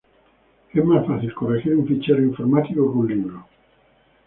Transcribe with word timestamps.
Es 0.73 0.83
más 0.83 1.05
fácil 1.05 1.31
corregir 1.35 1.75
un 1.75 1.85
fichero 1.87 2.23
informático 2.23 2.91
que 2.91 2.97
un 2.97 3.07
libro. 3.07 3.45